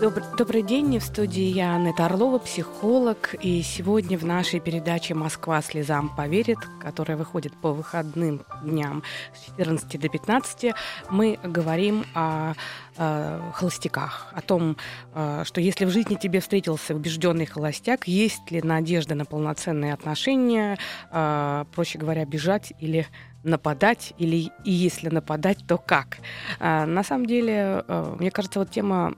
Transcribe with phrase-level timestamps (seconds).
[0.00, 5.60] Добрый, добрый день, в студии я Анетта Орлова, психолог, и сегодня в нашей передаче «Москва
[5.60, 9.02] слезам поверит», которая выходит по выходным дням
[9.34, 10.74] с 14 до 15,
[11.10, 12.54] мы говорим о,
[12.96, 14.78] о холостяках, о том,
[15.12, 20.78] э, что если в жизни тебе встретился убежденный холостяк, есть ли надежда на полноценные отношения,
[21.10, 23.06] э, проще говоря, бежать или
[23.42, 26.18] нападать или и если нападать, то как?
[26.58, 29.14] А, на самом деле, а, мне кажется, вот тема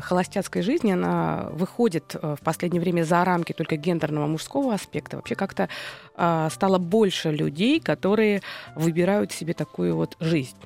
[0.00, 5.16] холостяцкой жизни, она выходит а, в последнее время за рамки только гендерного мужского аспекта.
[5.16, 5.68] Вообще как-то
[6.16, 8.42] а, стало больше людей, которые
[8.74, 10.56] выбирают себе такую вот жизнь.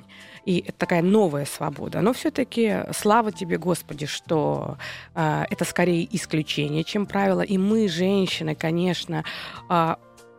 [0.45, 2.01] И это такая новая свобода.
[2.01, 4.77] Но все-таки слава тебе, Господи, что
[5.15, 7.41] э, это скорее исключение, чем правило.
[7.41, 9.23] И мы, женщины, конечно,
[9.69, 9.95] э,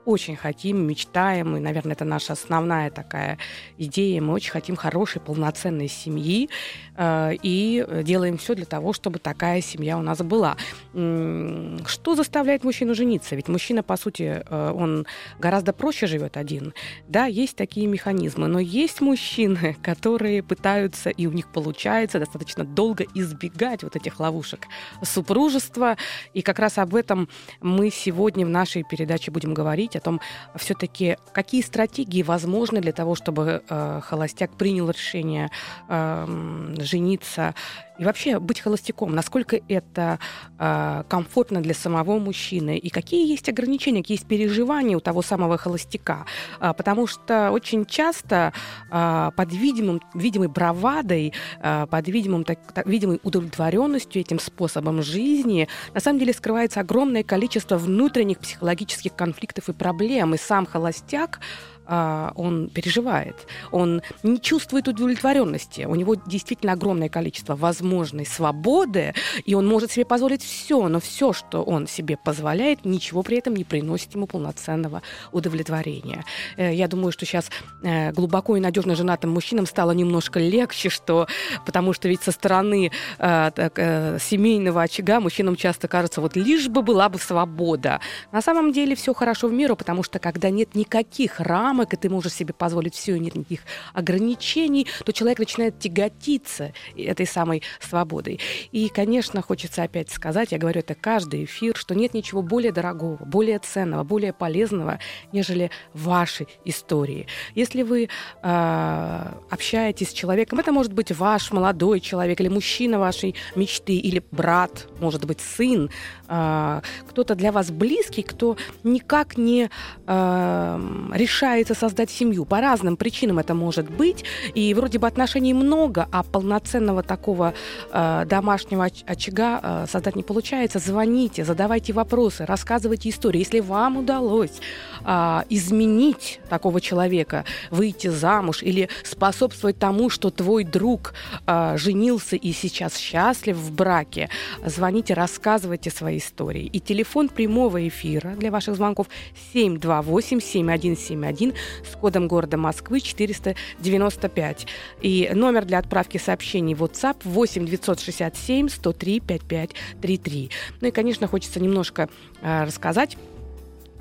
[0.07, 3.39] очень хотим, мечтаем, и, наверное, это наша основная такая
[3.77, 4.23] идея.
[4.23, 6.49] Мы очень хотим хорошей, полноценной семьи
[6.97, 10.57] э, и делаем все для того, чтобы такая семья у нас была.
[10.93, 13.35] Что заставляет мужчину жениться?
[13.35, 15.07] Ведь мужчина, по сути, э, он
[15.41, 16.73] гораздо проще живет один.
[17.09, 23.05] Да, есть такие механизмы, но есть мужчины, которые пытаются, и у них получается достаточно долго
[23.15, 24.69] избегать вот этих ловушек
[25.03, 25.97] супружества.
[26.33, 27.29] И как раз об этом
[27.61, 30.21] мы сегодня в нашей передаче будем говорить о том,
[30.55, 35.51] все-таки какие стратегии возможны для того, чтобы э, холостяк принял решение
[35.89, 37.55] э, жениться
[37.99, 40.19] и вообще быть холостяком, насколько это
[40.59, 45.57] э, комфортно для самого мужчины, и какие есть ограничения, какие есть переживания у того самого
[45.57, 46.27] холостяка.
[46.61, 48.53] Э, потому что очень часто
[48.91, 55.69] э, под видимым, видимой бравадой, э, под видимым, так, так, видимой удовлетворенностью этим способом жизни
[55.95, 60.35] на самом деле скрывается огромное количество внутренних психологических конфликтов и проблем.
[60.35, 61.41] И сам холостяк
[61.87, 69.15] а, он переживает, он не чувствует удовлетворенности, у него действительно огромное количество возможной свободы,
[69.45, 73.55] и он может себе позволить все, но все, что он себе позволяет, ничего при этом
[73.55, 75.03] не приносит ему полноценного
[75.33, 76.25] удовлетворения.
[76.57, 77.51] Э, я думаю, что сейчас
[77.83, 81.29] э, глубоко и надежно женатым мужчинам стало немножко легче, что,
[81.65, 83.77] потому что ведь со стороны э, так,
[84.21, 88.01] семейного очага мужчинам часто кажется, вот лишь бы была бы свобода.
[88.33, 91.97] На самом деле все хорошо в миру, потому что когда нет никаких рам, рамок, и
[91.97, 93.61] ты можешь себе позволить все, нет никаких
[93.93, 98.41] ограничений, то человек начинает тяготиться этой самой свободой.
[98.73, 103.17] И, конечно, хочется опять сказать, я говорю это каждый эфир, что нет ничего более дорогого,
[103.17, 104.99] более ценного, более полезного,
[105.33, 107.27] нежели ваши истории.
[107.55, 108.09] Если вы
[108.43, 114.23] э, общаетесь с человеком, это может быть ваш молодой человек или мужчина вашей мечты, или
[114.31, 115.91] брат, может быть, сын,
[116.29, 119.69] э, кто-то для вас близкий, кто никак не
[120.07, 120.81] э,
[121.15, 122.45] решает пытается создать семью.
[122.45, 124.25] По разным причинам это может быть.
[124.55, 127.53] И вроде бы отношений много, а полноценного такого
[127.93, 130.79] э, домашнего очага э, создать не получается.
[130.79, 133.41] Звоните, задавайте вопросы, рассказывайте истории.
[133.41, 134.61] Если вам удалось
[135.05, 141.15] э, изменить такого человека, выйти замуж или способствовать тому, что твой друг
[141.47, 144.29] э, женился и сейчас счастлив в браке,
[144.65, 146.71] звоните, рассказывайте свои истории.
[146.73, 149.07] И телефон прямого эфира для ваших звонков
[149.53, 154.67] 728 7171 с кодом города Москвы 495.
[155.03, 160.51] И номер для отправки сообщений в WhatsApp 8 967 103 5533.
[160.81, 162.09] Ну и, конечно, хочется немножко
[162.43, 163.17] э, рассказать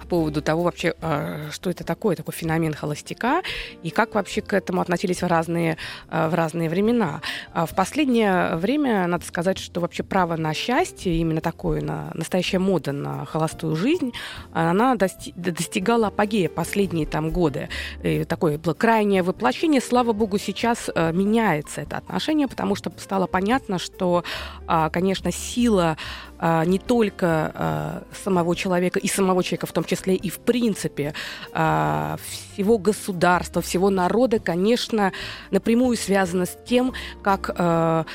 [0.06, 3.42] по поводу того вообще, а, что это такое, такой феномен холостяка,
[3.82, 5.78] и как вообще к этому относились в разные,
[6.10, 7.22] а, в разные времена.
[7.54, 12.60] А в последнее время, надо сказать, что вообще право на счастье, именно такое, на настоящая
[12.60, 14.14] мода на холостую жизнь,
[14.54, 17.70] она достигала апогея последние там годы.
[18.04, 19.82] И такое было крайнее воплощение.
[19.82, 24.24] Слава богу, сейчас меняется это отношение, потому что стало понятно, что,
[24.92, 25.98] конечно, сила
[26.38, 31.14] а, не только а, самого человека и самого человека в том числе и в принципе
[31.54, 32.18] а,
[32.54, 35.12] всего государства, всего народа, конечно,
[35.52, 37.54] напрямую связано с тем, как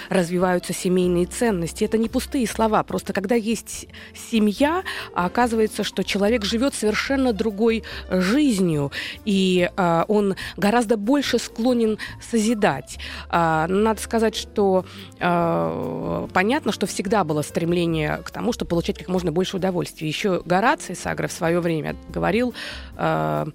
[0.08, 1.84] развиваются семейные ценности.
[1.84, 4.82] Это не пустые слова, просто когда есть семья,
[5.14, 8.93] оказывается, что человек живет совершенно другой жизнью,
[9.25, 12.99] и он гораздо больше склонен созидать.
[13.31, 14.84] Надо сказать, что
[15.19, 20.09] понятно, что всегда было стремление к тому, чтобы получать как можно больше удовольствия.
[20.09, 22.55] Еще Гораций Сагра в свое время говорил,
[22.97, 23.47] э,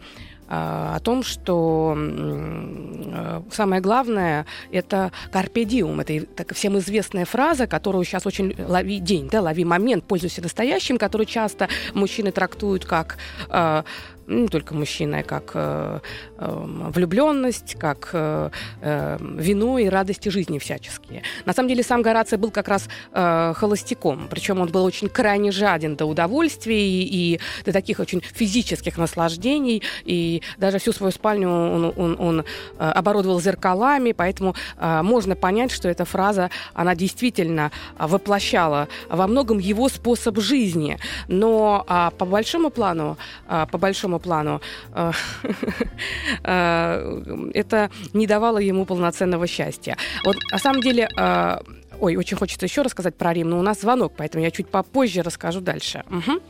[0.47, 8.27] о том, что э, самое главное это diem, это так, всем известная фраза, которую сейчас
[8.27, 13.17] очень лови день, да, лови момент, пользуйся настоящим, который часто мужчины трактуют как
[13.49, 13.83] э,
[14.27, 15.99] не только мужчина, как э,
[16.37, 18.49] э, влюбленность, как э,
[18.81, 21.23] э, вино и радости жизни всяческие.
[21.45, 25.51] На самом деле сам Гораций был как раз э, холостяком, причем он был очень крайне
[25.51, 31.49] жаден до удовольствий и, и до таких очень физических наслаждений, и даже всю свою спальню
[31.49, 32.43] он, он, он э,
[32.79, 39.89] оборудовал зеркалами, поэтому э, можно понять, что эта фраза, она действительно воплощала во многом его
[39.89, 40.97] способ жизни.
[41.27, 43.17] Но э, по большому плану,
[43.47, 44.61] э, по большому общему плану,
[44.93, 45.11] э,
[46.43, 49.97] э, это не давало ему полноценного счастья.
[50.23, 51.57] Вот на самом деле э,
[52.01, 55.21] Ой, очень хочется еще рассказать про Рим, но у нас звонок, поэтому я чуть попозже
[55.21, 56.03] расскажу дальше.
[56.09, 56.41] Угу.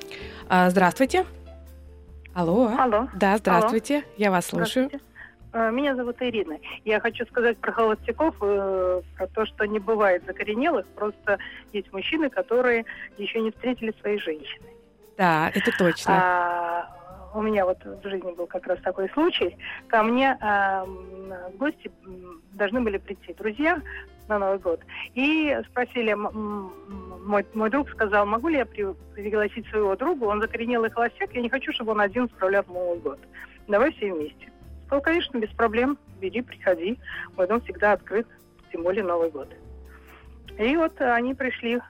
[0.69, 1.23] Здравствуйте.
[2.33, 2.71] Алло.
[2.75, 3.09] Алло.
[3.13, 3.97] Да, здравствуйте.
[3.97, 4.06] Алло.
[4.18, 4.89] Я вас слушаю.
[5.53, 6.57] Меня зовут Ирина.
[6.83, 10.88] Я хочу сказать про холостяков, э, про то, что не бывает закоренелых.
[10.95, 11.38] Просто
[11.73, 12.83] есть мужчины, которые
[13.19, 14.65] еще не встретили своей женщины.
[15.18, 16.13] Да, это точно.
[16.13, 16.95] А,
[17.35, 19.57] у меня вот в жизни был как раз такой случай.
[19.87, 20.85] Ко мне э,
[21.57, 21.91] гости
[22.53, 23.81] должны были прийти друзья
[24.27, 24.79] на Новый год.
[25.13, 31.33] И спросили, мой, мой друг сказал, могу ли я пригласить своего друга, он закоренелый холостяк,
[31.33, 33.19] я не хочу, чтобы он один справлял Новый год.
[33.67, 34.51] Давай все вместе.
[34.85, 36.97] Сказал, конечно, без проблем, бери, приходи.
[37.35, 38.27] Мой дом всегда открыт,
[38.71, 39.49] тем более Новый год.
[40.57, 41.81] И вот они пришли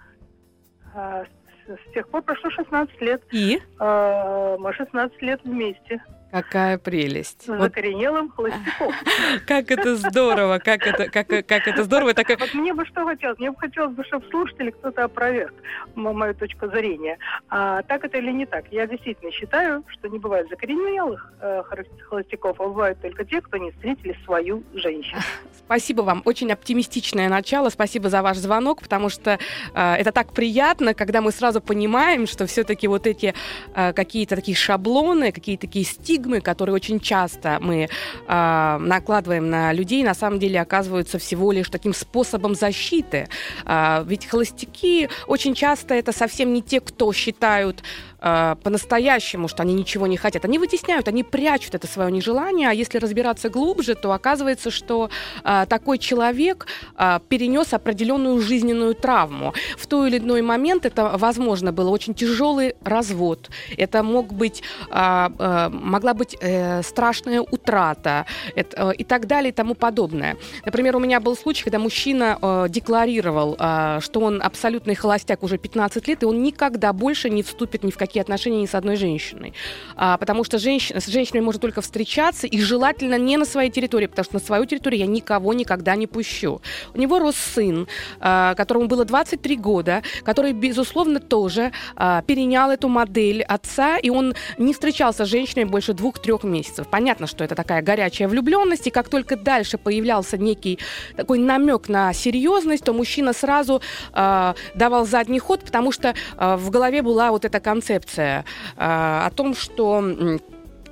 [0.94, 1.26] а,
[1.68, 3.22] с тех пор прошло 16 лет.
[3.32, 3.60] И?
[3.80, 6.04] Э, мы 16 лет вместе.
[6.32, 7.44] Какая прелесть.
[7.44, 8.94] С закоренелым холостяком.
[9.48, 12.14] Как это здорово, как это, как, как это здорово.
[12.14, 12.28] Так...
[12.40, 13.40] Вот мне бы что хотелось?
[13.40, 15.54] Мне бы хотелось бы, чтобы слушатели кто-то опроверг
[15.96, 17.18] мою точку зрения.
[17.50, 18.66] А так это или не так?
[18.72, 21.64] Я действительно считаю, что не бывает закоренелых э,
[22.10, 25.22] холостяков, а бывают только те, кто не встретили свою женщину.
[25.66, 26.22] Спасибо вам.
[26.26, 27.70] Очень оптимистичное начало.
[27.70, 29.40] Спасибо за ваш звонок, потому что
[29.74, 33.34] э, это так приятно, когда мы сразу понимаем, что все-таки вот эти
[33.74, 35.86] э, какие-то такие шаблоны, какие-то такие
[36.16, 37.90] стигмы, которые очень часто мы
[38.28, 43.28] э, накладываем на людей, на самом деле оказываются всего лишь таким способом защиты.
[43.66, 47.84] Э, ведь холостяки очень часто это совсем не те, кто считают
[48.26, 50.46] э, по-настоящему, что они ничего не хотят.
[50.46, 55.10] Они вытесняют, они прячут это свое нежелание, а если разбираться глубже, то оказывается, что
[55.44, 56.68] э, такой человек
[56.98, 59.54] э, перенес определенную жизненную травму.
[59.78, 65.30] В той или иной момент это, возможно, был очень тяжелый развод, это мог быть, э,
[65.40, 68.26] э, могла быть э, страшная утрата
[68.56, 70.38] это, э, и так далее и тому подобное.
[70.66, 75.58] Например, у меня был случай, когда мужчина э, декларировал, э, что он абсолютный холостяк уже
[75.58, 78.96] 15 лет, и он никогда больше не вступит ни в какие отношения ни с одной
[78.96, 79.54] женщиной.
[79.96, 80.92] А, потому что женщ...
[80.92, 84.66] с женщиной можно только встречаться, и желательно не на своей территории, потому что на свою
[84.66, 86.62] территорию я никого никогда не пущу.
[86.94, 87.88] У него рос сын,
[88.20, 94.36] а, которому было 23 года, который, безусловно, тоже а, перенял эту модель отца, и он
[94.58, 96.88] не встречался с женщиной больше двух-трех месяцев.
[96.90, 100.80] Понятно, что это такая горячая влюбленность, и как только дальше появлялся некий
[101.16, 103.82] такой намек на серьезность, то мужчина сразу
[104.14, 109.26] э, давал задний ход, потому что э, в голове была вот эта концепция концепция э,
[109.26, 110.04] о том, что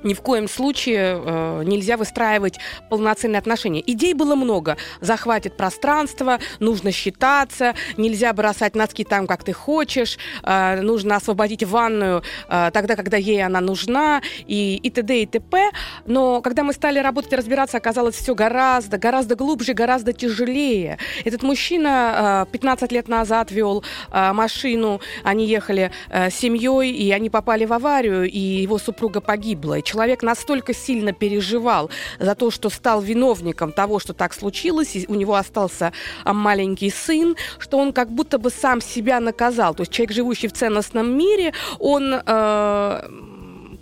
[0.04, 2.58] ни в коем случае э, нельзя выстраивать
[2.88, 3.82] полноценные отношения.
[3.84, 4.76] Идей было много.
[5.00, 12.22] Захватит пространство, нужно считаться, нельзя бросать носки там, как ты хочешь, э, нужно освободить ванную
[12.48, 15.22] э, тогда, когда ей она нужна, и, и т.д.
[15.22, 15.70] и т.п.
[16.06, 20.98] Но когда мы стали работать и разбираться, оказалось все гораздо, гораздо глубже, гораздо тяжелее.
[21.24, 23.82] Этот мужчина э, 15 лет назад вел
[24.12, 29.20] э, машину, они ехали э, с семьей, и они попали в аварию, и его супруга
[29.20, 29.78] погибла.
[29.78, 35.04] И человек настолько сильно переживал за то, что стал виновником того, что так случилось, и
[35.06, 35.92] у него остался
[36.24, 39.74] а, маленький сын, что он как будто бы сам себя наказал.
[39.74, 42.22] То есть человек, живущий в ценностном мире, он...
[42.26, 43.08] Э,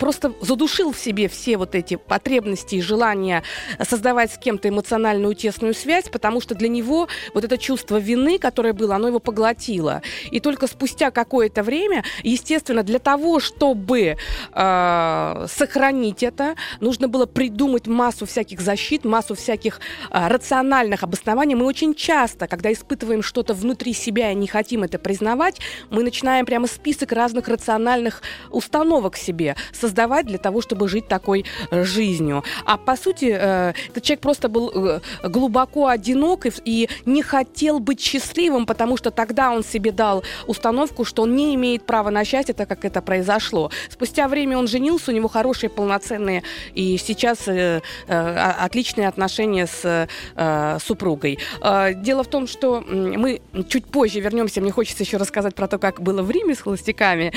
[0.03, 3.41] просто задушил в себе все вот эти потребности и желания
[3.81, 8.73] создавать с кем-то эмоциональную тесную связь, потому что для него вот это чувство вины, которое
[8.73, 10.01] было, оно его поглотило.
[10.29, 14.17] И только спустя какое-то время, естественно, для того, чтобы
[14.51, 19.79] э, сохранить это, нужно было придумать массу всяких защит, массу всяких
[20.11, 21.55] э, рациональных обоснований.
[21.55, 26.45] Мы очень часто, когда испытываем что-то внутри себя и не хотим это признавать, мы начинаем
[26.45, 32.43] прямо список разных рациональных установок себе создавать создавать для того, чтобы жить такой э, жизнью.
[32.65, 38.01] А по сути, э, этот человек просто был э, глубоко одинок и, не хотел быть
[38.01, 42.55] счастливым, потому что тогда он себе дал установку, что он не имеет права на счастье,
[42.55, 43.69] так как это произошло.
[43.89, 46.41] Спустя время он женился, у него хорошие, полноценные
[46.73, 47.47] и сейчас
[48.07, 50.07] отличные отношения с
[50.85, 51.39] супругой.
[51.95, 56.01] Дело в том, что мы чуть позже вернемся, мне хочется еще рассказать про то, как
[56.01, 57.31] было в Риме с холостяками.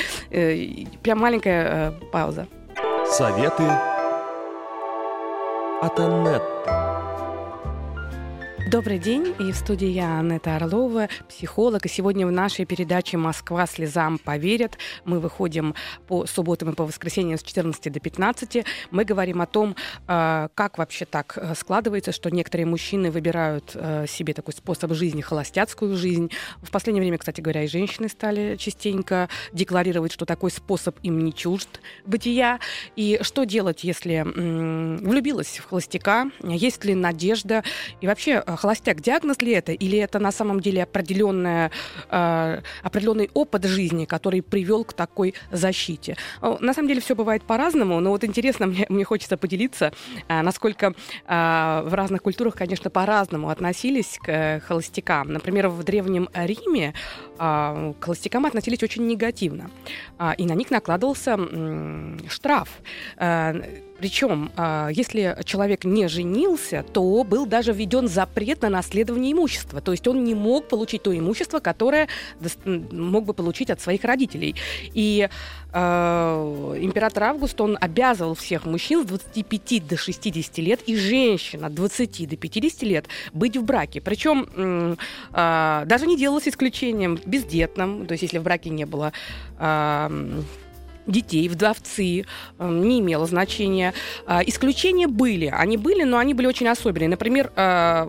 [1.03, 2.46] Прям маленькая пауза.
[3.11, 3.71] Советы
[5.81, 6.86] от Аннетты.
[8.67, 11.87] Добрый день, и в студии я, Анетта Орлова, психолог.
[11.87, 15.77] И сегодня в нашей передаче «Москва слезам поверит» мы выходим
[16.09, 18.65] по субботам и по воскресеньям с 14 до 15.
[18.91, 19.77] Мы говорим о том,
[20.09, 25.21] э, как вообще так э, складывается, что некоторые мужчины выбирают э, себе такой способ жизни,
[25.21, 26.33] холостяцкую жизнь.
[26.61, 31.33] В последнее время, кстати говоря, и женщины стали частенько декларировать, что такой способ им не
[31.33, 31.69] чужд
[32.05, 32.59] бытия.
[32.97, 36.33] И что делать, если влюбилась в холостяка?
[36.43, 37.63] Есть ли надежда?
[38.01, 41.71] И вообще холостяк диагноз ли это, или это на самом деле определенная,
[42.11, 46.17] э, определенный опыт жизни, который привел к такой защите?
[46.41, 49.93] На самом деле все бывает по-разному, но вот интересно, мне, мне хочется поделиться,
[50.29, 50.93] э, насколько э,
[51.85, 55.33] в разных культурах, конечно, по-разному относились к холостякам.
[55.33, 56.95] Например, в Древнем Риме
[57.38, 59.71] к холостякам относились очень негативно,
[60.19, 61.38] э, и на них накладывался
[62.28, 62.69] штраф.
[63.16, 69.81] Э, причем, а, если человек не женился, то был даже введен запрет на наследование имущества.
[69.81, 72.09] То есть он не мог получить то имущество, которое
[72.64, 74.55] мог бы получить от своих родителей.
[74.93, 75.28] И
[75.73, 82.29] император Август, он обязывал всех мужчин с 25 до 60 лет и женщин от 20
[82.29, 84.01] до 50 лет быть в браке.
[84.01, 84.97] Причем
[85.33, 89.13] э, даже не делалось исключением бездетным, то есть если в браке не было
[89.59, 90.43] э,
[91.07, 92.27] детей, вдовцы,
[92.59, 93.95] не имело значения.
[94.27, 95.47] А, исключения были.
[95.47, 97.09] Они были, но они были очень особенные.
[97.09, 98.05] Например, э,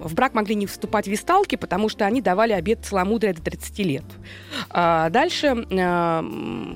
[0.00, 4.04] в брак могли не вступать висталки, потому что они давали обед целомудрия до 30 лет.
[4.70, 5.46] А, дальше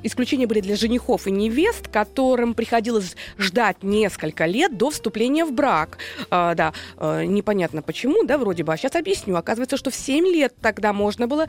[0.02, 5.98] исключения были для женихов и невест, которым приходилось ждать несколько лет до вступления в брак.
[6.30, 8.72] А, да, э, непонятно почему, да, вроде бы.
[8.72, 9.36] А сейчас объясню.
[9.36, 11.46] Оказывается, что в 7 лет тогда можно было,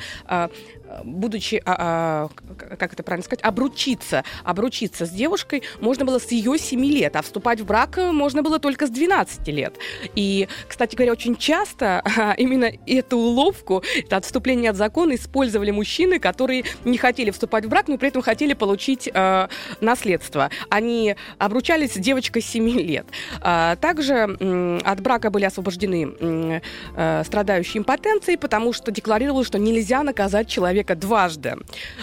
[1.03, 7.15] будучи, как это правильно сказать, обручиться обручиться, с девушкой можно было с ее 7 лет,
[7.15, 9.75] а вступать в брак можно было только с 12 лет.
[10.15, 12.03] И, кстати говоря, очень часто
[12.37, 17.87] именно эту уловку, это отступление от закона использовали мужчины, которые не хотели вступать в брак,
[17.87, 19.47] но при этом хотели получить э,
[19.81, 20.49] наследство.
[20.69, 23.05] Они обручались с девочкой 7 лет.
[23.41, 26.61] А, также э, от брака были освобождены
[26.95, 31.55] э, страдающие импотенцией, потому что декларировалось, что нельзя наказать человека дважды.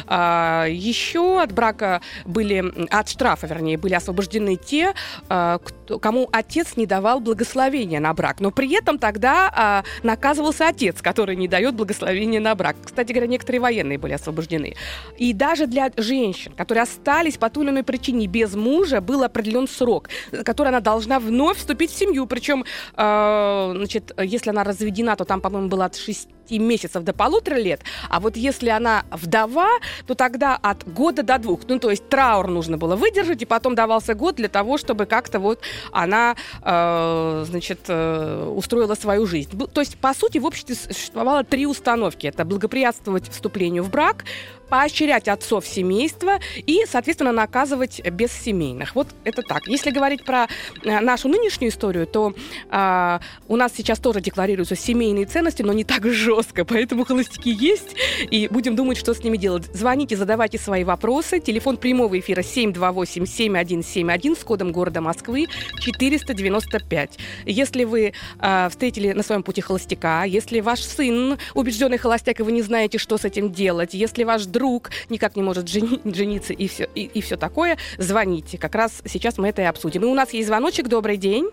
[0.06, 4.94] А, еще от брака были, от штрафа, вернее, были освобождены те,
[5.28, 8.40] э, кто, кому отец не давал благословения на брак.
[8.40, 12.76] Но при этом тогда а, наказывался отец, который не дает благословения на брак.
[12.84, 14.74] Кстати говоря, некоторые военные были освобождены.
[15.16, 19.68] И даже для женщин, которые остались по той или иной причине без мужа, был определен
[19.68, 20.08] срок,
[20.44, 22.26] который она должна вновь вступить в семью.
[22.26, 22.64] Причем,
[22.96, 27.82] э, значит, если она разведена, то там, по-моему, было от 6 месяцев до полутора лет.
[28.08, 29.68] А вот если она вдова,
[30.06, 31.60] то тогда от года до двух.
[31.68, 35.38] Ну, то есть траур нужно было выдержать, и потом давался год для того, чтобы как-то
[35.38, 35.60] вот
[35.92, 39.58] она, э, значит, э, устроила свою жизнь.
[39.72, 42.26] То есть, по сути, в обществе существовало три установки.
[42.26, 44.24] Это благоприятствовать вступлению в брак,
[44.68, 48.94] поощрять отцов семейства и, соответственно, наказывать бессемейных.
[48.94, 49.66] Вот это так.
[49.66, 50.46] Если говорить про
[50.82, 52.34] э, нашу нынешнюю историю, то
[52.70, 53.18] э,
[53.48, 57.96] у нас сейчас тоже декларируются семейные ценности, но не так жестко, поэтому холостяки есть,
[58.30, 59.64] и будем думать, что с ними делать.
[59.74, 61.40] Звоните, задавайте свои вопросы.
[61.40, 65.46] Телефон прямого эфира 728-7171 с кодом города Москвы
[65.80, 67.18] 495.
[67.44, 72.52] Если вы э, встретили на своем пути холостяка, если ваш сын убежденный холостяк, и вы
[72.52, 76.66] не знаете, что с этим делать, если ваш друг никак не может жени- жениться и
[76.66, 78.58] все, и, и все такое, звоните.
[78.58, 80.02] Как раз сейчас мы это и обсудим.
[80.02, 80.88] И у нас есть звоночек.
[80.88, 81.50] Добрый день.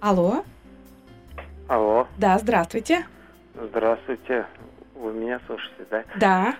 [0.00, 0.44] Алло.
[1.68, 2.06] Алло.
[2.16, 3.06] Да, здравствуйте.
[3.54, 4.46] Здравствуйте.
[4.94, 6.04] Вы меня слышите, да?
[6.18, 6.56] Да.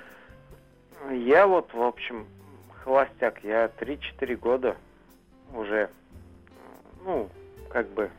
[1.13, 2.27] Я вот, в общем,
[2.85, 3.43] холостяк.
[3.43, 4.77] Я 3-4 года
[5.55, 5.89] уже,
[7.05, 7.29] ну,
[7.71, 8.11] как бы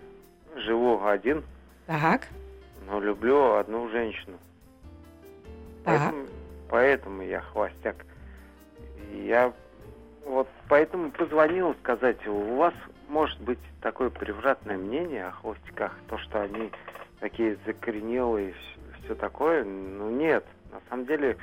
[0.55, 1.43] живу один.
[1.85, 2.27] Так.
[2.87, 4.37] Но люблю одну женщину.
[5.83, 5.99] Так.
[5.99, 6.27] Поэтому
[6.69, 7.95] поэтому я холостяк.
[9.13, 9.53] Я
[10.25, 12.73] вот поэтому позвонил сказать, у вас
[13.07, 16.71] может быть такое превратное мнение о холостяках, то, что они
[17.19, 18.53] такие закоренелые,
[19.03, 19.63] все такое.
[19.63, 21.37] Ну нет, на самом деле,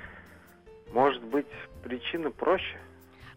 [0.92, 1.46] может быть,
[1.82, 2.76] причина проще.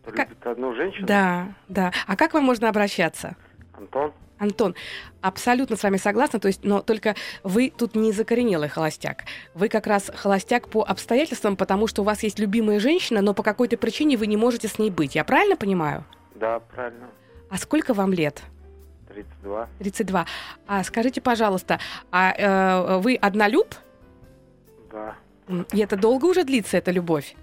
[0.02, 1.08] Что Как- любит одну женщину?
[1.08, 1.92] Да, да.
[2.06, 3.36] А как вам можно обращаться?
[3.74, 4.14] Антон?
[4.38, 4.76] Антон,
[5.22, 9.24] абсолютно с вами согласна, то есть, но только вы тут не закоренелый холостяк.
[9.54, 13.44] Вы как раз холостяк по обстоятельствам, потому что у вас есть любимая женщина, но по
[13.44, 15.16] какой-то причине вы не можете с ней быть.
[15.16, 16.06] Я правильно понимаю?
[16.36, 17.10] Да, правильно.
[17.50, 18.42] А сколько вам лет?
[19.10, 19.70] 32.
[19.80, 20.26] 32.
[20.68, 21.80] А скажите, пожалуйста,
[22.12, 23.74] а э, вы однолюб?
[24.92, 25.16] Да.
[25.72, 27.36] И это долго уже длится, эта любовь?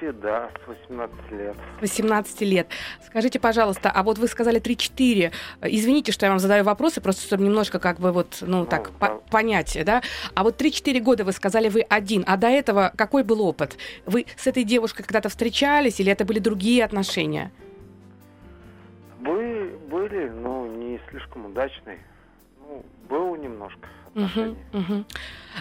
[0.00, 1.56] Ну, принципе, да, с 18 лет.
[1.80, 2.68] 18 лет.
[3.06, 5.32] Скажите, пожалуйста, а вот вы сказали 3-4.
[5.62, 8.90] Извините, что я вам задаю вопросы, просто чтобы немножко как бы вот, ну, Ну, так,
[9.00, 9.06] да.
[9.08, 10.02] по- понять, да?
[10.34, 12.24] А вот 3-4 года вы сказали, вы один.
[12.26, 13.76] А до этого какой был опыт?
[14.06, 17.50] Вы с этой девушкой когда-то встречались или это были другие отношения?
[19.20, 21.98] Были, были, но не слишком удачные.
[22.60, 23.88] Ну, было немножко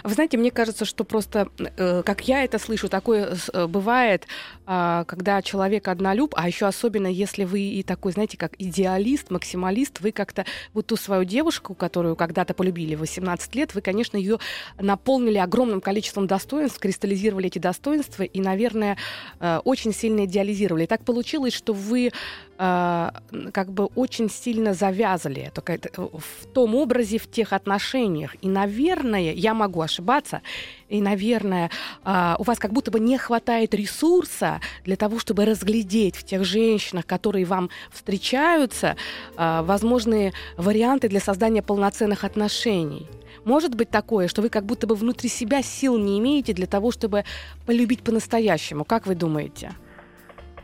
[0.03, 4.27] Вы знаете, мне кажется, что просто, э, как я это слышу, такое э, бывает,
[4.65, 10.01] а, когда человек однолюб, а еще особенно, если вы и такой, знаете, как идеалист, максималист,
[10.01, 14.39] вы как-то вот ту свою девушку, которую когда-то полюбили в 18 лет, вы, конечно, ее
[14.79, 18.97] наполнили огромным количеством достоинств, кристаллизировали эти достоинства и, наверное,
[19.39, 20.83] э, очень сильно идеализировали.
[20.83, 22.11] И так получилось, что вы
[22.57, 23.09] э,
[23.51, 28.35] как бы очень сильно завязали только в том образе, в тех отношениях.
[28.41, 30.41] И, наверное, я могу ошибаться,
[30.89, 31.69] и, наверное,
[32.03, 36.43] а, у вас как будто бы не хватает ресурса для того, чтобы разглядеть в тех
[36.45, 38.95] женщинах, которые вам встречаются,
[39.35, 43.07] а, возможные варианты для создания полноценных отношений.
[43.43, 46.91] Может быть такое, что вы как будто бы внутри себя сил не имеете для того,
[46.91, 47.23] чтобы
[47.65, 48.83] полюбить по-настоящему.
[48.83, 49.71] Как вы думаете?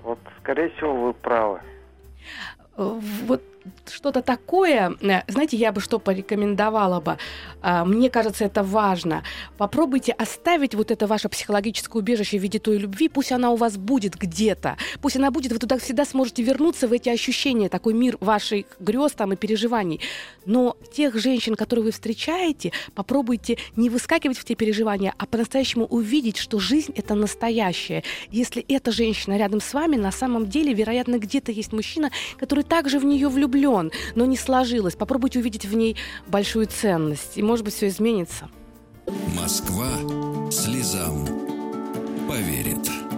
[0.03, 1.61] Вот, скорее всего, вы правы.
[2.77, 3.41] Э, Вот
[3.89, 7.17] что-то такое, э, знаете, я бы что порекомендовала бы.
[7.61, 9.23] А, Мне кажется, это важно.
[9.57, 13.77] Попробуйте оставить вот это ваше психологическое убежище в виде той любви, пусть она у вас
[13.77, 18.17] будет где-то, пусть она будет, вы туда всегда сможете вернуться в эти ощущения, такой мир
[18.19, 20.01] ваших грез там и переживаний.
[20.45, 26.37] Но тех женщин, которые вы встречаете, попробуйте не выскакивать в те переживания, а по-настоящему увидеть,
[26.37, 28.03] что жизнь это настоящее.
[28.29, 32.99] Если эта женщина рядом с вами, на самом деле, вероятно, где-то есть мужчина, который также
[32.99, 33.52] в нее влюблен,
[34.15, 34.95] но не сложилось.
[34.95, 38.49] Попробуйте увидеть в ней большую ценность, и, может быть, все изменится.
[39.35, 39.89] Москва
[40.51, 41.25] слезам
[42.27, 43.12] поверит.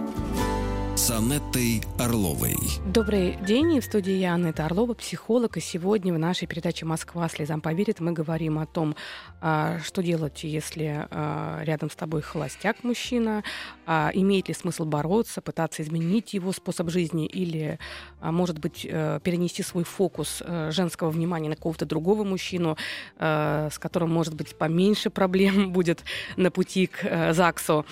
[1.06, 2.56] С Анеттой Орловой.
[2.84, 7.60] Добрый день, в студии я, Анетта Орлова, психолог, и сегодня в нашей передаче «Москва слезам
[7.60, 8.96] поверит» мы говорим о том,
[9.40, 13.44] а, что делать, если а, рядом с тобой холостяк мужчина,
[13.86, 17.78] а, имеет ли смысл бороться, пытаться изменить его способ жизни или,
[18.20, 22.76] может быть, э, перенести свой фокус э, женского внимания на какого-то другого мужчину,
[23.18, 26.02] э, с которым, может быть, поменьше проблем будет
[26.36, 27.86] на пути к ЗАГСу.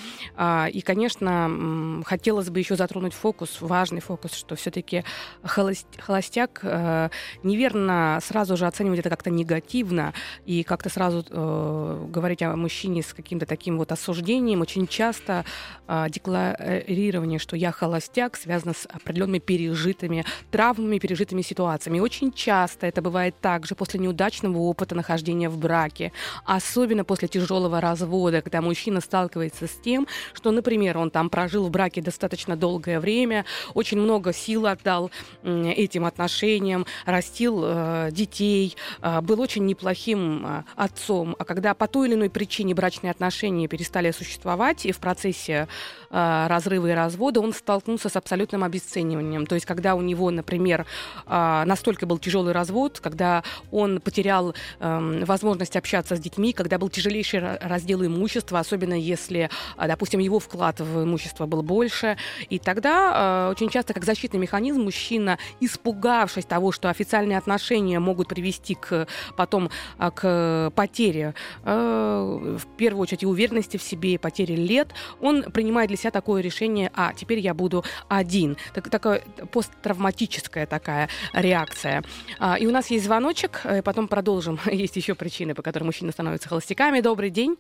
[0.73, 5.05] И, конечно, хотелось бы еще затронуть фокус, важный фокус, что все-таки
[5.43, 7.11] холостяк э,
[7.43, 10.15] неверно сразу же оценивать это как-то негативно
[10.47, 14.61] и как-то сразу э, говорить о мужчине с каким-то таким вот осуждением.
[14.61, 15.45] Очень часто
[15.87, 21.99] э, декларирование, что я холостяк, связано с определенными пережитыми травмами, пережитыми ситуациями.
[21.99, 26.13] И очень часто это бывает также после неудачного опыта нахождения в браке,
[26.45, 31.71] особенно после тяжелого развода, когда мужчина сталкивается с тем, что, например, он там прожил в
[31.71, 35.11] браке достаточно долгое время, очень много сил отдал
[35.43, 42.09] этим отношениям, растил э, детей, э, был очень неплохим э, отцом, а когда по той
[42.09, 45.69] или иной причине брачные отношения перестали существовать, и в процессе
[46.15, 49.47] э, разрыва и развода он столкнулся с абсолютным обесцениванием.
[49.47, 50.87] То есть, когда у него, например,
[51.27, 56.89] э, настолько был тяжелый развод, когда он потерял э, возможность общаться с детьми, когда был
[56.89, 62.17] тяжелейший ра- раздел имущества, особенно если, э, допустим, его вклад в имущество был больше.
[62.49, 68.75] И тогда очень часто, как защитный механизм, мужчина, испугавшись того, что официальные отношения могут привести
[68.75, 74.89] к потом к потере, в первую очередь, и уверенности в себе, и потере лет,
[75.21, 78.57] он принимает для себя такое решение, а, теперь я буду один.
[78.75, 82.03] Так, такая посттравматическая такая реакция.
[82.39, 84.59] А, и у нас есть звоночек, э, потом продолжим.
[84.71, 87.01] Есть еще причины, по которым мужчины становятся холостяками.
[87.01, 87.57] Добрый день.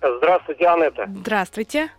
[0.00, 1.06] Здравствуйте, Анетта.
[1.08, 1.90] Здравствуйте.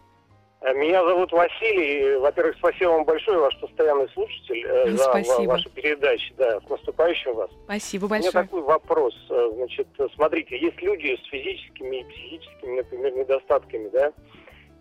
[0.62, 2.18] Э, Меня зовут Василий.
[2.18, 5.52] Во-первых, спасибо вам большое, ваш постоянный слушатель, э, за Спасибо.
[5.52, 6.34] ваши передачи.
[6.38, 7.50] Да, с наступающим вас.
[7.66, 8.44] Спасибо У меня большое.
[8.44, 9.14] такой вопрос.
[9.28, 14.12] Значит, смотрите, есть люди с физическими и психическими, например, недостатками, да,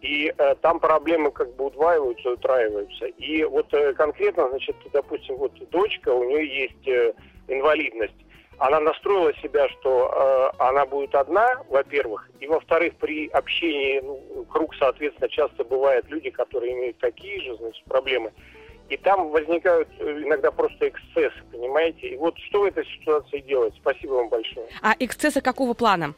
[0.01, 3.07] и э, там проблемы как бы удваиваются, утраиваются.
[3.07, 7.13] И вот э, конкретно, значит, допустим, вот дочка, у нее есть э,
[7.49, 8.15] инвалидность.
[8.59, 14.75] она настроила себя, что э, она будет одна, во-первых, и во-вторых, при общении ну, круг,
[14.77, 18.33] соответственно, часто бывают люди, которые имеют такие же, значит, проблемы.
[18.89, 22.09] И там возникают э, иногда просто эксцессы, понимаете?
[22.09, 23.75] И вот что в этой ситуации делать?
[23.81, 24.67] Спасибо вам большое.
[24.81, 26.15] А эксцессы какого плана?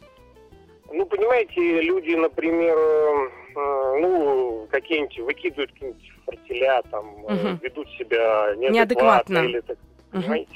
[0.93, 7.59] Ну, понимаете, люди, например, э, ну, какие-нибудь выкидывают какие-нибудь фортеля, там, угу.
[7.63, 8.73] ведут себя неадекватно.
[8.73, 9.39] неадекватно.
[9.39, 9.79] Или так,
[10.11, 10.53] понимаете?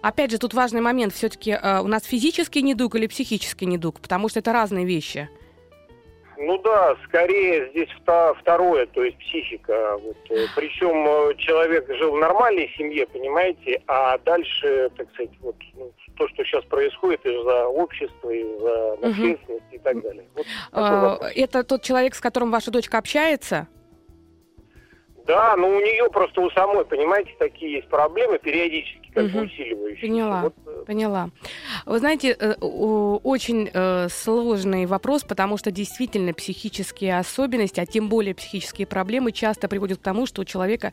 [0.00, 1.12] Опять же, тут важный момент.
[1.12, 4.00] Все-таки э, у нас физический недуг или психический недуг?
[4.00, 5.28] Потому что это разные вещи.
[6.38, 7.88] Ну да, скорее здесь
[8.40, 9.96] второе, то есть психика.
[9.98, 10.16] Вот.
[10.30, 15.92] Э, Причем э, человек жил в нормальной семье, понимаете, а дальше, так сказать, вот ну,
[16.16, 19.76] то, что сейчас происходит из-за общества, из-за наследственности угу.
[19.76, 20.24] и так далее.
[20.34, 23.68] Вот а, это тот человек, с которым ваша дочка общается?
[25.26, 29.40] Да, но у нее просто у самой, понимаете, такие есть проблемы периодически, как угу.
[29.40, 30.06] усиливающиеся.
[30.06, 30.54] Поняла, вот.
[30.66, 31.30] Э, поняла.
[31.86, 38.34] Вы знаете, э, очень э, сложный вопрос, потому что действительно психические особенности, а тем более
[38.34, 40.92] психические проблемы часто приводят к тому, что у человека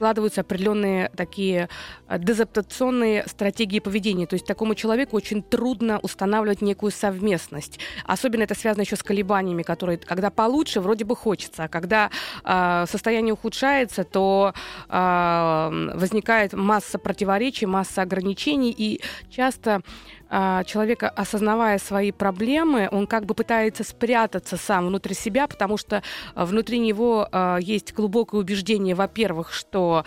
[0.00, 1.68] складываются определенные такие
[2.08, 4.26] дезаптационные стратегии поведения.
[4.26, 7.78] То есть такому человеку очень трудно устанавливать некую совместность.
[8.06, 12.10] Особенно это связано еще с колебаниями, которые, когда получше, вроде бы хочется, а когда
[12.44, 14.54] э, состояние ухудшается, то
[14.88, 19.82] э, возникает масса противоречий, масса ограничений, и часто
[20.30, 26.02] человека, осознавая свои проблемы, он как бы пытается спрятаться сам внутри себя, потому что
[26.34, 30.04] а, внутри него а, есть глубокое убеждение, во-первых, что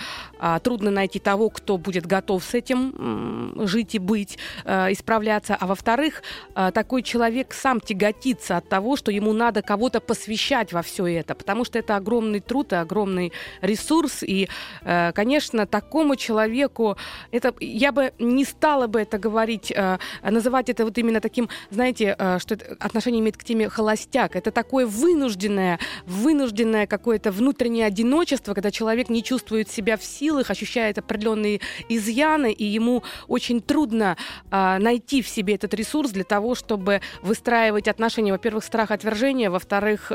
[0.64, 6.22] трудно найти того, кто будет готов с этим жить и быть, исправляться, а во-вторых,
[6.74, 11.64] такой человек сам тяготится от того, что ему надо кого-то посвящать во все это, потому
[11.64, 13.32] что это огромный труд и огромный
[13.62, 14.50] ресурс, и,
[14.82, 16.98] конечно, такому человеку,
[17.32, 22.16] это, я бы не стала бы это говорить а называть это вот именно таким, знаете,
[22.18, 24.36] э, что это отношение имеет к теме холостяк.
[24.36, 30.98] Это такое вынужденное, вынужденное какое-то внутреннее одиночество, когда человек не чувствует себя в силах, ощущает
[30.98, 34.18] определенные изъяны, и ему очень трудно
[34.52, 38.32] а, найти в себе этот ресурс для того, чтобы выстраивать отношения.
[38.32, 40.12] Во-первых, страх отвержения, во-вторых,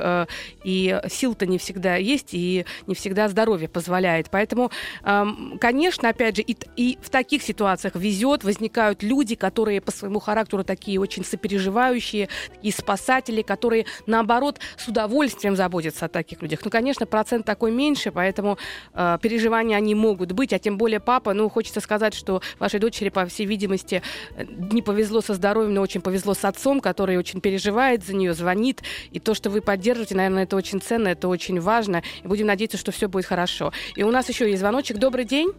[0.65, 4.31] и сил-то не всегда есть, и не всегда здоровье позволяет.
[4.31, 4.71] Поэтому,
[5.03, 5.27] а,
[5.61, 10.65] конечно, опять же, и, и в таких ситуациях везет, возникают люди, которые по своему характеру
[10.65, 16.61] такие очень сопереживающие, такие спасатели, которые, наоборот, с удовольствием заботятся о таких людях.
[16.63, 18.59] Ну, конечно, процент такой меньше, поэтому
[18.93, 23.09] э, переживания они могут быть, а тем более папа, ну, хочется сказать, что вашей дочери,
[23.09, 24.03] по всей видимости,
[24.37, 28.35] э, не повезло со здоровьем, но очень повезло с отцом, который очень переживает за нее,
[28.35, 32.47] звонит, и то, что вы поддерживаете, наверное, это очень ценно, это очень важно, и будем
[32.47, 33.73] надеяться, что все будет хорошо.
[33.97, 34.99] И у нас еще есть звоночек.
[34.99, 35.51] Добрый день.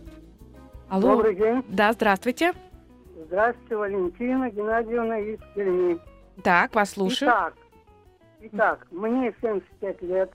[0.88, 1.16] Алло.
[1.16, 1.64] Добрый день.
[1.68, 2.54] Да, здравствуйте.
[3.30, 6.00] Здравствуйте, Валентина Геннадьевна из Перми.
[6.44, 7.30] Так, послушаю.
[7.30, 7.54] Итак,
[8.40, 10.32] итак, мне 75 лет.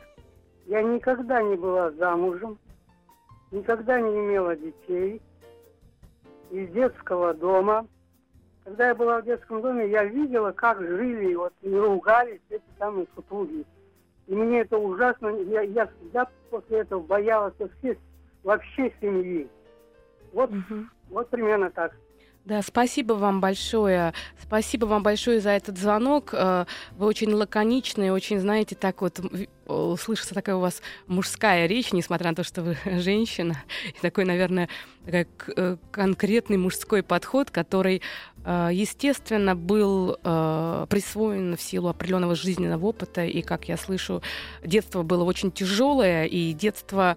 [0.67, 2.57] Я никогда не была замужем,
[3.51, 5.21] никогда не имела детей
[6.53, 7.89] из детского дома.
[8.63, 13.09] Когда я была в детском доме, я видела, как жили вот, и ругались эти самые
[13.17, 13.65] супруги.
[14.29, 17.99] И мне это ужасно, я, я всегда после этого боялась вообще,
[18.45, 19.49] вообще семьи.
[20.33, 20.85] Вот, угу.
[21.11, 21.93] вот примерно так.
[22.45, 24.13] Да, спасибо вам большое.
[24.43, 26.31] Спасибо вам большое за этот звонок.
[26.35, 26.67] Э,
[26.99, 29.19] вы очень лаконичны, очень, знаете, так вот
[29.99, 33.65] слышится такая у вас мужская речь, несмотря на то, что вы женщина.
[33.89, 34.69] И такой, наверное,
[35.07, 35.27] такой
[35.57, 38.03] э, конкретный мужской подход, который,
[38.45, 40.19] э, естественно, был
[40.91, 43.25] присвоен в силу определенного жизненного опыта.
[43.25, 44.23] И, как я слышу,
[44.63, 47.17] детство было очень тяжелое, и детство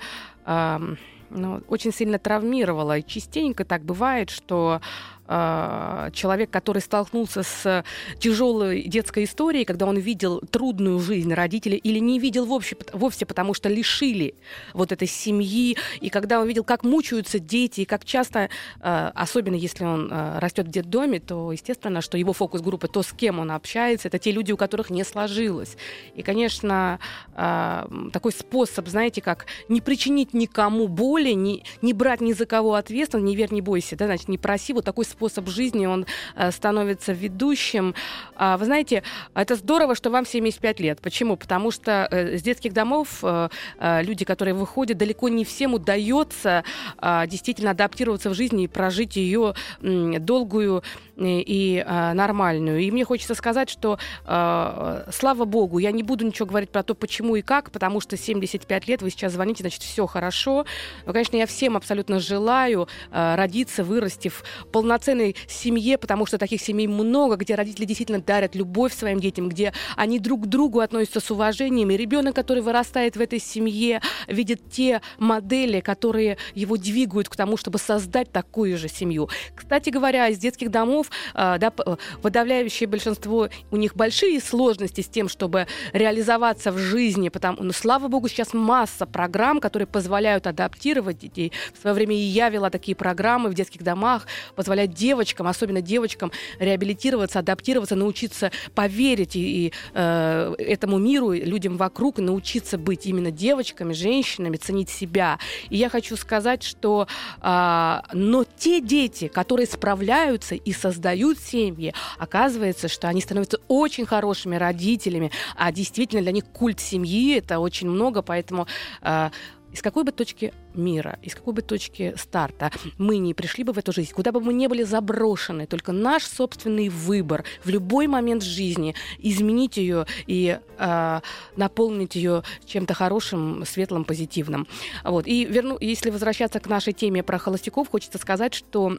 [1.29, 2.99] ну, очень сильно травмировало.
[2.99, 4.81] И частенько так бывает, что
[5.27, 7.83] человек, который столкнулся с
[8.19, 13.53] тяжелой детской историей, когда он видел трудную жизнь родителей или не видел вовсе, вовсе, потому
[13.53, 14.35] что лишили
[14.73, 19.55] вот этой семьи, и когда он видел, как мучаются дети, и как часто, а, особенно
[19.55, 23.51] если он а, растет в детдоме, то естественно, что его фокус-группа, то, с кем он
[23.51, 25.75] общается, это те люди, у которых не сложилось.
[26.15, 26.99] И, конечно,
[27.35, 33.27] такой способ, знаете, как не причинить никому боли, не, не брать ни за кого ответственность,
[33.27, 35.16] не верь, не бойся, да, значит, не проси, вот такой способ
[35.47, 37.95] жизни, он э, становится ведущим.
[38.36, 39.03] А, вы знаете,
[39.34, 41.01] это здорово, что вам 75 лет.
[41.01, 41.36] Почему?
[41.36, 43.49] Потому что э, с детских домов э,
[43.80, 46.63] люди, которые выходят, далеко не всем удается
[46.97, 50.84] а, действительно адаптироваться в жизни и прожить ее долгую
[51.17, 52.80] и, и э, нормальную.
[52.80, 56.93] И мне хочется сказать, что э, слава богу, я не буду ничего говорить про то,
[56.93, 60.65] почему и как, потому что 75 лет, вы сейчас звоните, значит, все хорошо.
[61.06, 66.62] Но, конечно, я всем абсолютно желаю э, родиться, вырасти в полноценной семье, потому что таких
[66.62, 71.19] семей много, где родители действительно дарят любовь своим детям, где они друг к другу относятся
[71.19, 71.91] с уважением.
[71.91, 77.58] И ребенок, который вырастает в этой семье, видит те модели, которые его двигают к тому,
[77.58, 79.30] чтобы создать такую же семью.
[79.56, 85.29] Кстати говоря, из детских домов э, да, подавляющее большинство, у них большие сложности с тем,
[85.29, 91.51] чтобы реализоваться в жизни, потому, но, слава богу, сейчас масса программ, которые позволяют адаптировать детей.
[91.73, 96.31] В свое время и я вела такие программы в детских домах, позволяют девочкам, особенно девочкам,
[96.59, 103.93] реабилитироваться, адаптироваться, научиться поверить и, и э, этому миру, людям вокруг, научиться быть именно девочками,
[103.93, 105.39] женщинами, ценить себя.
[105.69, 107.07] И я хочу сказать, что
[107.41, 110.96] э, но те дети, которые справляются и создают
[111.39, 117.60] семьи, оказывается, что они становятся очень хорошими родителями, а действительно для них культ семьи это
[117.60, 118.67] очень много, поэтому
[119.01, 119.29] э,
[119.71, 123.77] из какой бы точки мира, из какой бы точки старта мы не пришли бы в
[123.77, 128.43] эту жизнь, куда бы мы не были заброшены, только наш собственный выбор в любой момент
[128.43, 131.21] жизни изменить ее и э,
[131.55, 134.67] наполнить ее чем-то хорошим, светлым, позитивным.
[135.03, 135.27] Вот.
[135.27, 138.97] И верну, если возвращаться к нашей теме про холостяков, хочется сказать, что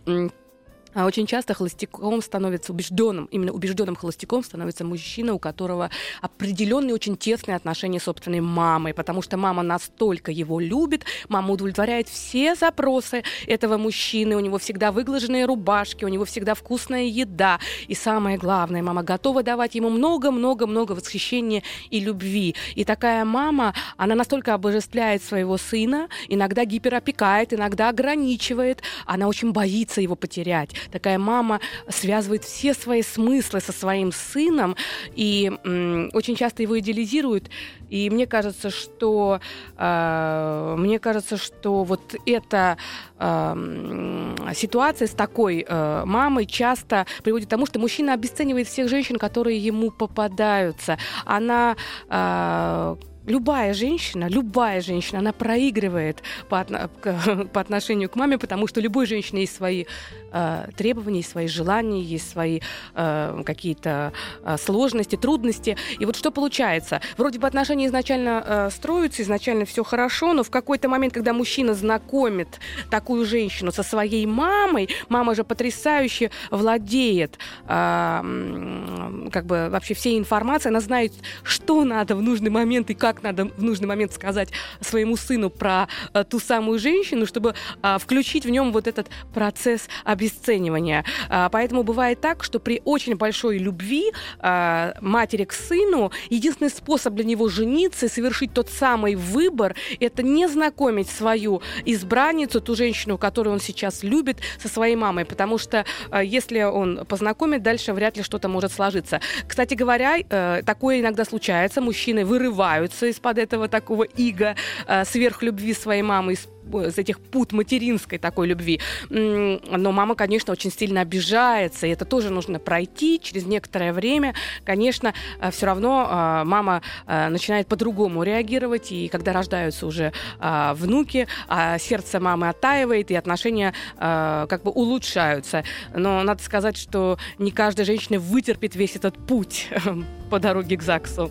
[0.95, 7.17] а очень часто холостяком становится убежденным, именно убежденным холостяком становится мужчина, у которого определенные очень
[7.17, 13.23] тесные отношения с собственной мамой, потому что мама настолько его любит, мама удовлетворяет все запросы
[13.47, 18.83] этого мужчины, у него всегда выглаженные рубашки, у него всегда вкусная еда, и самое главное,
[18.83, 22.55] мама готова давать ему много-много-много восхищения и любви.
[22.75, 30.01] И такая мама, она настолько обожествляет своего сына, иногда гиперопекает, иногда ограничивает, она очень боится
[30.01, 34.77] его потерять такая мама связывает все свои смыслы со своим сыном
[35.15, 37.51] и м, очень часто его идеализирует.
[37.89, 39.41] И мне кажется, что
[39.77, 42.77] э, мне кажется, что вот эта
[43.19, 49.17] э, ситуация с такой э, мамой часто приводит к тому, что мужчина обесценивает всех женщин,
[49.17, 50.99] которые ему попадаются.
[51.25, 51.77] Она
[52.09, 52.97] э,
[53.29, 56.65] любая женщина, любая женщина, она проигрывает по,
[57.53, 59.85] по отношению к маме, потому что любой женщине есть свои
[60.33, 62.61] э, требования, есть свои желания, есть свои
[62.95, 64.13] э, какие-то
[64.43, 65.77] э, сложности, трудности.
[65.99, 67.01] И вот что получается?
[67.17, 71.75] Вроде бы отношения изначально э, строятся, изначально все хорошо, но в какой-то момент, когда мужчина
[71.75, 72.61] знакомит
[72.91, 80.71] такую женщину со своей мамой, мама же потрясающе владеет э, как бы вообще всей информацией,
[80.71, 81.13] она знает,
[81.43, 84.51] что надо в нужный момент и как как надо в нужный момент сказать
[84.81, 89.89] своему сыну про э, ту самую женщину, чтобы э, включить в нем вот этот процесс
[90.05, 91.05] обесценивания.
[91.29, 97.15] Э, поэтому бывает так, что при очень большой любви э, матери к сыну единственный способ
[97.15, 103.19] для него жениться и совершить тот самый выбор– это не знакомить свою избранницу, ту женщину,
[103.19, 108.17] которую он сейчас любит, со своей мамой, потому что э, если он познакомит, дальше вряд
[108.17, 109.21] ли что-то может сложиться.
[109.49, 116.03] Кстати говоря, э, такое иногда случается, мужчины вырываются из-под этого такого ига э, сверхлюбви своей
[116.03, 118.81] мамы, из с этих пут материнской такой любви.
[119.11, 124.35] Но мама, конечно, очень сильно обижается, и это тоже нужно пройти через некоторое время.
[124.65, 131.27] Конечно, э, все равно э, мама э, начинает по-другому реагировать, и когда рождаются уже внуки,
[131.49, 135.65] а сердце мамы оттаивает, и отношения как бы улучшаются.
[135.95, 139.69] Но надо сказать, что не каждая женщина вытерпит весь этот путь
[140.31, 141.31] по дороге к ЗАГСу.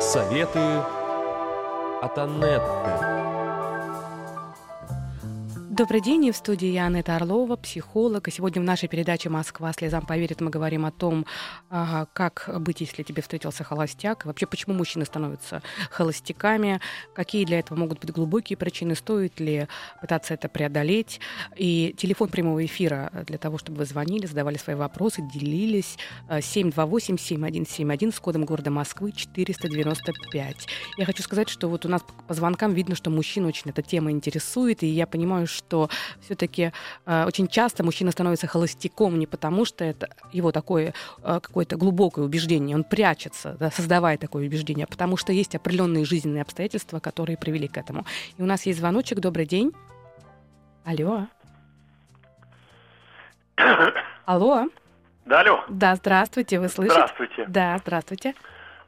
[0.00, 0.82] Советы
[2.02, 3.21] от Анетты.
[5.72, 8.28] Добрый день, в студии я Анетта Орлова, психолог.
[8.28, 11.24] И сегодня в нашей передаче «Москва слезам поверит» мы говорим о том,
[11.70, 16.78] как быть, если тебе встретился холостяк, вообще почему мужчины становятся холостяками,
[17.14, 19.66] какие для этого могут быть глубокие причины, стоит ли
[20.02, 21.20] пытаться это преодолеть.
[21.56, 25.96] И телефон прямого эфира для того, чтобы вы звонили, задавали свои вопросы, делились.
[26.28, 30.68] 728-7171 с кодом города Москвы 495.
[30.98, 34.10] Я хочу сказать, что вот у нас по звонкам видно, что мужчин очень эта тема
[34.10, 35.88] интересует, и я понимаю, что что
[36.20, 36.72] все-таки
[37.06, 42.26] э, очень часто мужчина становится холостяком не потому, что это его такое э, какое-то глубокое
[42.26, 47.38] убеждение, он прячется, да, создавая такое убеждение, а потому что есть определенные жизненные обстоятельства, которые
[47.38, 48.04] привели к этому.
[48.36, 49.20] И у нас есть звоночек.
[49.20, 49.72] Добрый день.
[50.84, 51.26] Алло.
[54.26, 54.66] Алло.
[55.24, 55.64] Да, алло.
[55.68, 56.94] Да, здравствуйте, вы слышите?
[56.94, 57.44] Здравствуйте.
[57.46, 58.34] Да, здравствуйте.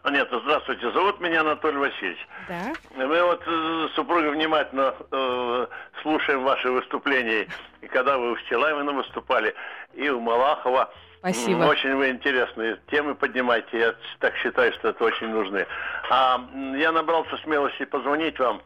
[0.04, 2.18] А, нет, здравствуйте, зовут меня Анатолий Васильевич.
[2.46, 2.74] Да.
[2.94, 5.66] Мы вот с супругой внимательно э,
[6.02, 7.48] слушаем ваши выступления,
[7.80, 9.54] и когда вы в Челавино выступали,
[9.94, 10.92] и у Малахова.
[11.20, 11.62] Спасибо.
[11.62, 13.78] Очень вы интересные темы поднимаете.
[13.78, 15.66] Я так считаю, что это очень нужны.
[16.10, 16.38] А,
[16.76, 18.60] я набрался смелости позвонить вам,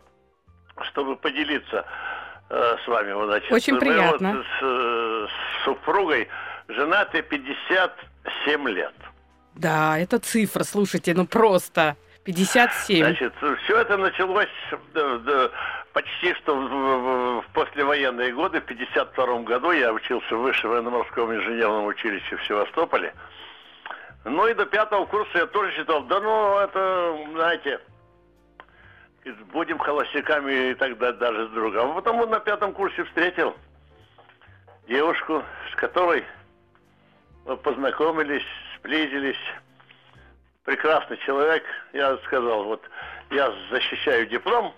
[0.90, 1.86] чтобы поделиться
[2.50, 3.12] э, с вами.
[3.26, 4.38] Значит, очень мы приятно.
[4.38, 6.28] Вот с, э, с супругой
[6.66, 8.92] женаты 57 лет.
[9.58, 13.04] Да, это цифра, слушайте, ну просто 57.
[13.04, 14.46] Значит, все это началось
[15.92, 18.60] почти что в, в, в послевоенные годы.
[18.60, 23.12] В 52 году я учился в Высшем военно-морском инженерном училище в Севастополе.
[24.24, 27.80] Ну и до пятого курса я тоже считал, да ну это, знаете,
[29.52, 31.90] будем холостяками и тогда даже с другом.
[31.90, 33.56] А потом вот на пятом курсе встретил
[34.86, 35.42] девушку,
[35.72, 36.24] с которой
[37.44, 38.46] мы познакомились,
[38.88, 39.36] сблизились.
[40.64, 41.62] Прекрасный человек.
[41.92, 42.82] Я сказал, вот
[43.30, 44.74] я защищаю диплом,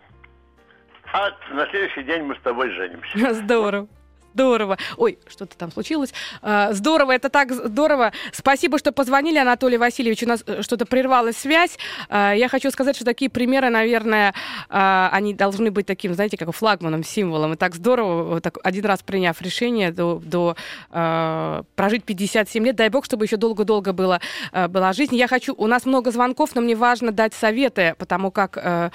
[1.12, 3.34] а на следующий день мы с тобой женимся.
[3.34, 3.88] Здорово.
[4.34, 4.78] Здорово.
[4.96, 6.12] Ой, что-то там случилось.
[6.42, 8.12] А, здорово, это так здорово.
[8.32, 10.22] Спасибо, что позвонили, Анатолий Васильевич.
[10.22, 11.78] У нас э, что-то прервалась связь.
[12.08, 14.34] А, я хочу сказать, что такие примеры, наверное,
[14.68, 17.54] а, они должны быть таким, знаете, как флагманом, символом.
[17.54, 20.56] И так здорово, так, один раз приняв решение до, до
[20.90, 24.20] прожить 57 лет, дай бог, чтобы еще долго-долго было,
[24.68, 25.14] была жизнь.
[25.16, 28.92] Я хочу, у нас много звонков, но мне важно дать советы, потому как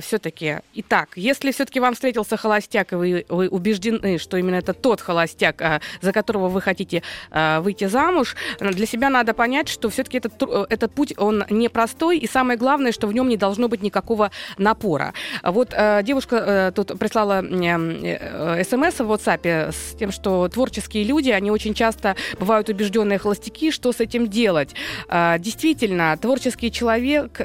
[0.00, 0.58] все-таки...
[0.74, 5.00] Итак, если все-таки вам встретился холостяк, и вы, вы убеждены, что именно это это тот
[5.00, 10.18] холостяк, а, за которого вы хотите а, выйти замуж, для себя надо понять, что все-таки
[10.18, 13.82] этот, э, этот путь, он непростой, и самое главное, что в нем не должно быть
[13.82, 15.14] никакого напора.
[15.42, 21.50] Вот э, девушка э, тут прислала смс в WhatsApp с тем, что творческие люди, они
[21.50, 24.74] очень часто бывают убежденные холостяки, что с этим делать.
[25.08, 27.40] А, действительно, творческий человек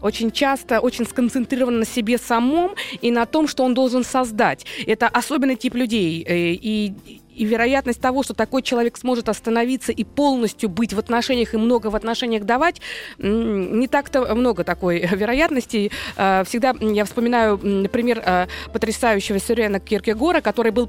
[0.00, 4.64] очень часто очень сконцентрирован на себе самом и на том, что он должен создать.
[4.86, 10.68] Это особенный тип людей и и вероятность того, что такой человек сможет остановиться и полностью
[10.68, 12.80] быть в отношениях и много в отношениях давать,
[13.18, 15.90] не так-то много такой вероятности.
[16.16, 20.88] А, всегда я вспоминаю пример а, потрясающего Сюрена Киркегора, который был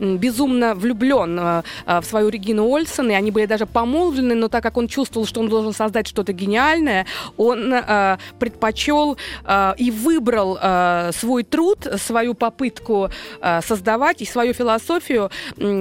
[0.00, 4.76] безумно влюблен а, в свою Регину Ольсен, и они были даже помолвлены, но так как
[4.76, 7.74] он чувствовал, что он должен создать что-то гениальное, он
[8.38, 9.16] предпочел
[9.76, 10.58] и выбрал
[11.12, 13.10] свой труд, свою попытку
[13.62, 15.30] создавать и свою философию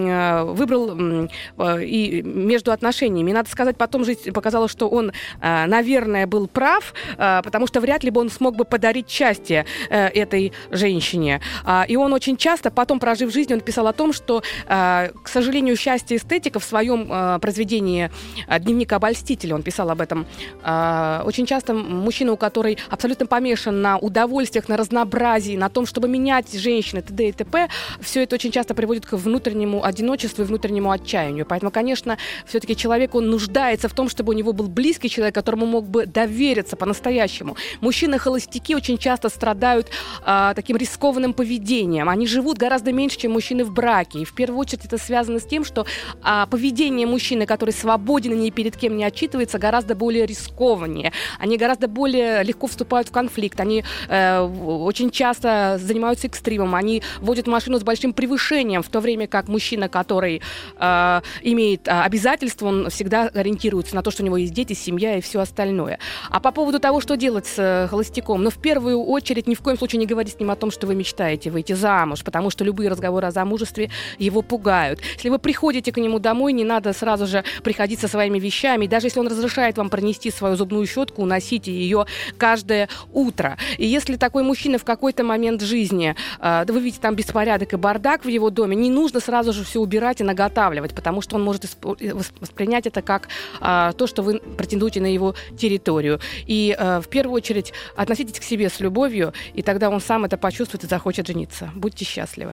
[0.08, 3.32] выбрал э, и между отношениями.
[3.32, 5.12] Надо сказать, потом жизнь показала, что он,
[5.42, 10.54] э, наверное, был прав, потому что вряд ли бы он смог бы подарить счастье этой
[10.70, 11.42] женщине.
[11.66, 15.76] А, и он очень часто, потом прожив жизнь, он писал о том, что, к сожалению,
[15.76, 18.12] счастье эстетика в своем произведении
[18.60, 20.26] «Дневник обольстителя», он писал об этом,
[20.64, 26.52] очень часто мужчина, у которой абсолютно помешан на удовольствиях, на разнообразии, на том, чтобы менять
[26.54, 27.30] женщины, т.д.
[27.30, 31.46] и т.п., все это очень часто приводит к внутреннему одиночеству и внутреннему отчаянию.
[31.46, 35.66] Поэтому, конечно, все-таки человек, он нуждается в том, чтобы у него был близкий человек, которому
[35.66, 37.56] мог бы довериться по-настоящему.
[37.82, 39.88] Мужчины-холостяки очень часто страдают
[40.24, 42.10] а, таким рискованным поведением.
[42.10, 44.20] Они живут гораздо меньше, чем мужчины в браке.
[44.20, 45.86] И в первую очередь это связано с тем, что
[46.22, 51.12] а, поведение мужчины, который свободен и ни перед кем не отчитывается, гораздо более рискованнее.
[51.40, 53.60] Они гораздо более легко вступают в конфликт.
[53.60, 56.76] Они э, очень часто занимаются экстримом.
[56.76, 60.42] Они водят машину с большим превышением, в то время как мужчина мужчина, который
[60.78, 65.18] э, имеет э, обязательства, он всегда ориентируется на то, что у него есть дети, семья
[65.18, 65.98] и все остальное.
[66.30, 69.62] А по поводу того, что делать с э, холостяком, ну, в первую очередь, ни в
[69.62, 72.64] коем случае не говорить с ним о том, что вы мечтаете выйти замуж, потому что
[72.64, 73.90] любые разговоры о замужестве
[74.20, 75.00] его пугают.
[75.16, 78.88] Если вы приходите к нему домой, не надо сразу же приходить со своими вещами.
[78.88, 82.06] даже если он разрешает вам пронести свою зубную щетку, уносите ее
[82.38, 83.58] каждое утро.
[83.78, 88.26] И если такой мужчина в какой-то момент жизни, э, вы видите там беспорядок и бардак
[88.26, 91.64] в его доме, не нужно сразу же все убирать и наготавливать, потому что он может
[91.64, 93.30] э, воспринять это как
[93.62, 96.20] а, то, что вы претендуете на его территорию.
[96.46, 100.38] И а, в первую очередь относитесь к себе с любовью, и тогда он сам это
[100.38, 101.72] почувствует и захочет жениться.
[101.74, 102.52] Будьте счастливы.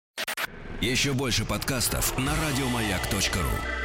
[0.80, 3.83] Еще больше подкастов на радиомаяк.ру